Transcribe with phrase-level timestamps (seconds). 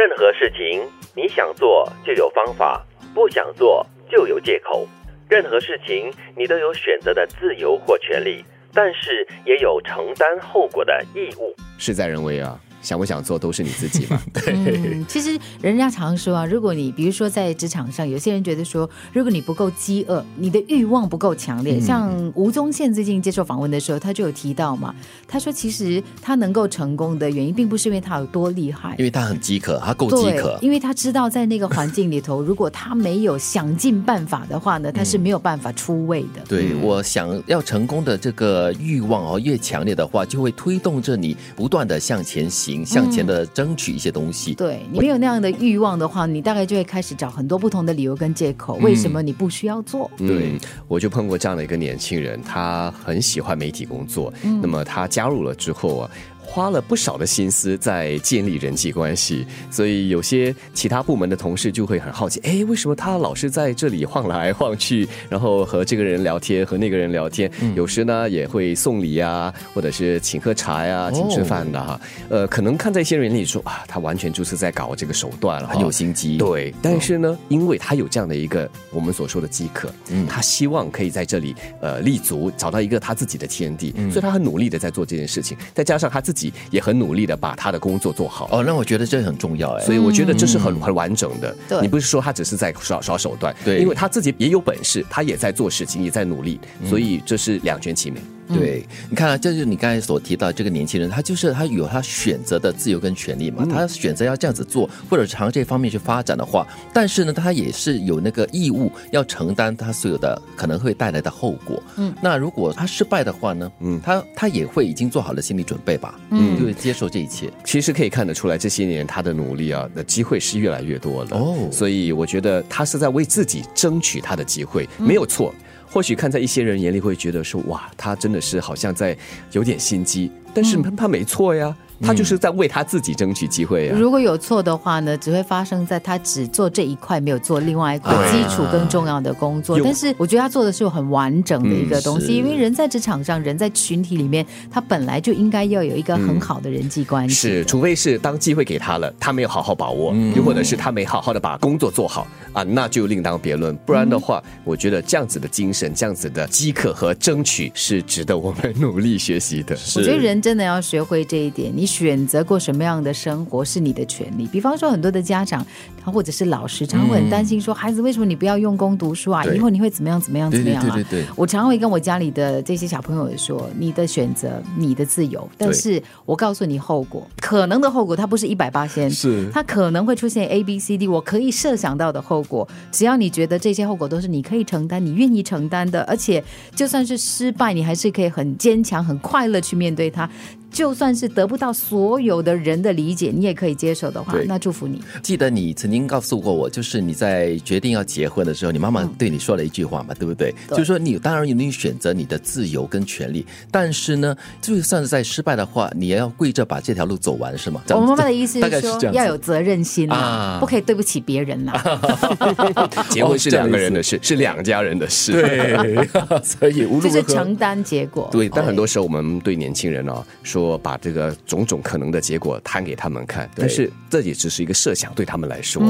[0.00, 4.88] 任何事情你想做就有方法，不想做就有借口。
[5.28, 8.42] 任何事情你都有选择的自由或权利，
[8.72, 11.54] 但是也有承担后果的义务。
[11.76, 12.58] 事在人为啊。
[12.82, 14.20] 想不想做都是你自己嘛。
[14.32, 24.94] 对，嗯，其实人家常说啊，如果你比如说在职场上，有些人觉得说，如果你不够饥饿，你的欲望不够强烈，像吴宗宪最近接受访问的时候，他就有提到嘛，
[25.26, 36.40] 他说其实他能够成功的原因，并不是因为他有多厉害，因为他很饥渴，他够饥渴，因为他知道在那个环境里头，如果他没有想尽办法的话呢，他是没有办法出位的。
[36.48, 42.69] 对，我想要成功的这个欲望哦，越强烈的话，就会推动着你不断的向前行。
[42.84, 50.10] 向前的争取一些东西，对你没有那样的欲望的话，你大概就会开始找很多不同的理由跟借口，为什么你不需要做？
[50.16, 56.10] 对，我就碰过这样的一个年轻人，他很喜欢媒体工作，那么他加入了之后啊。
[56.50, 72.00] 花了不少的心思在建立人际关系，所以有些其他部门的同事就会很好奇，哎，为什么他老是在这里晃来晃去，然后和这个人聊天，和那个人聊天，有时呢也会送礼啊，或者是请喝茶呀，请吃饭的哈。
[72.28, 76.36] 呃，可能看在一些人眼里说啊，他完全就是在搞这个手段了，很有心机。
[76.36, 86.39] 对，但是呢，因为他有这样的一个我们所说的饥渴，嗯，他希望可以在这里呃立足，找到一个他自己的天地，所以他很努力的在做这件事情，再加上他自己。
[86.70, 88.48] 也很努力的把他的工作做好。
[88.52, 91.56] 哦，那我觉得这很重要哎，所以我觉得这是很很完整的。
[91.82, 98.20] 你不是说他只是在耍耍手段，对，因为他自己也有本事，他也在做事情，也在努力，所以这是两全其美。
[98.54, 111.82] 对，你看啊，这就是你刚才所提到这个年轻人，他就是他有他选择的自由跟权利嘛，他选择要这样子做，或者朝这方面去发展的话，但是呢，他也是有那个义务要承担他所有的可能会带来的后果。
[111.96, 113.70] 嗯，那如果他失败的话呢？
[113.80, 116.18] 嗯，他他也会已经做好了心理准备吧？
[116.30, 117.50] 嗯，就会接受这一切。
[117.64, 121.30] 其实可以看得出来，这些年他的努力啊，的机会是越来越多了。
[121.32, 125.54] 哦，所以我觉得他是在为自己争取他的机会，没有错。
[125.90, 129.16] 或许看在一些人眼里会觉得说，哇，他真的是好像在
[129.52, 131.76] 有点心机，但是他没错呀。
[132.02, 133.98] 他就是在为他自己争取机会啊！
[133.98, 139.78] 如果有错的话呢，只会发生在他只做这一块，没有做另外一块基础更重要的工作。
[139.84, 147.34] 但是我觉得他做的是很完整的一个东西，因为人在职场上，人在群体里面，他本来就应该要有一个很好的人际关系。
[147.34, 153.76] 是，除非是当机会给他了，他没有好好把握，又或者是他没好好的把工作做好啊，那就另当别论。
[153.84, 159.76] 不然的话，我觉得这样子的精神，这样子的饥渴和争取，是值得我们努力学习的。
[159.96, 161.89] 我觉得人真的要学会这一点，你。
[161.90, 164.46] 选择过什么样的生活是你的权利。
[164.46, 165.66] 比方说，很多的家长，
[166.02, 169.44] 他或者是老师，常会很担心说，孩子为什么你不要用功读书啊？
[169.46, 170.94] 以后你会怎么样怎么样怎么样啊？
[170.94, 171.26] 对对对。
[171.34, 175.48] 我常会跟我家里的这些小朋友说，你的选择，你的自由。
[175.58, 182.66] 但是我告诉你后果，可能的后果，它不是一百八千，是它可能会出现 A B C D，我可以设想到的后果。
[182.92, 186.42] 只要你觉得这些后果都是你可以承担，你愿意承担的，而且
[186.76, 190.28] 就算是失败，你还是可以很坚强、很快乐去面对它。
[190.70, 195.00] 就算是得不到所有的人的理解，你也可以接受的话，那祝福你。
[195.22, 200.54] 记得你曾经告诉过我，就是你在决定要结婚的时候，你妈妈对你说了一句话嘛，对不对？
[200.70, 207.82] 就是说你当然有你选择你的自由跟权利，但是呢，就算是在失败的话，你也要跪着把这条路走完，是吗？
[207.90, 212.00] 我妈妈的意思是说要有责任心啊，不可以对不起别人啦。
[213.10, 215.32] 结婚是两个人的事，是两家人的事。
[215.32, 216.08] 对，
[216.44, 218.28] 所以无论就是承担结果。
[218.30, 220.59] 对，但很多时候我们对年轻人哦说。
[220.60, 225.82] 说把这个种种可能的结果摊给他们看，但是这也只是一个设想，对他们来说，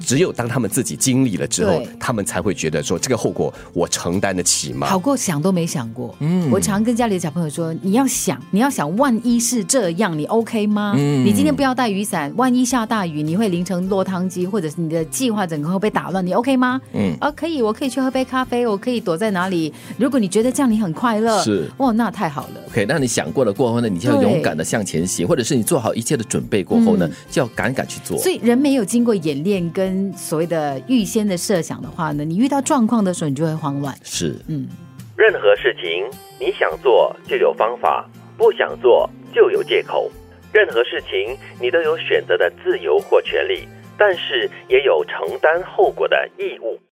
[0.00, 4.86] 只有当他们自己经历了之后，他们才会觉得说这个后果我承担得起吗？
[4.86, 6.14] 好过想都没想过。
[6.20, 10.94] 嗯，我常跟家里的小朋友说，你要想，你要想，万一是这样，你 OK 吗？
[10.96, 16.78] 嗯，你今天不要带雨伞，万一下大雨，你会淋成落汤鸡，或者是你的计划整个会被打乱，你 OK 吗？
[16.92, 19.72] 嗯，啊，可以，我可以去喝杯咖啡，我可以躲在哪里？
[19.96, 22.60] 如果你觉得这样你很快乐，是哇，那太好了。
[22.68, 23.88] OK，那你想过了过后呢？
[23.88, 24.17] 你就要。
[24.22, 28.18] 勇敢的向前行，或者是你做好一切的准备过后呢，就要敢敢去做。
[28.18, 33.94] 所以人没有经过演练跟所谓的预先的设想的话呢，你遇到状况的时候，你就会慌乱。
[34.02, 34.66] 是，嗯，
[35.16, 36.06] 任何事情
[36.38, 40.10] 你想做就有方法，不想做就有借口。
[40.52, 43.68] 任何事情你都有选择的自由或权利，
[43.98, 46.78] 但是也有承担后果的义务。